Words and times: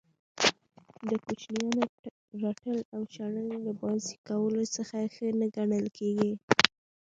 د 1.09 1.09
کوچنیانو 1.25 1.81
رټل 2.41 2.77
او 2.93 3.01
شړل 3.13 3.49
له 3.65 3.73
بازئ 3.81 4.15
کولو 4.27 4.63
څخه 4.75 4.97
ښه 5.15 5.27
نه 5.39 5.47
ګڼل 5.55 5.85
کیږي. 5.97 6.31